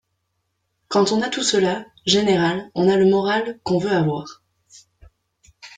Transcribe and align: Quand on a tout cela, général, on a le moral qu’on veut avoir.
Quand 0.87 1.11
on 1.11 1.21
a 1.21 1.29
tout 1.29 1.43
cela, 1.43 1.85
général, 2.07 2.71
on 2.73 2.89
a 2.89 2.97
le 2.97 3.07
moral 3.07 3.59
qu’on 3.63 3.77
veut 3.77 3.91
avoir. 3.91 4.41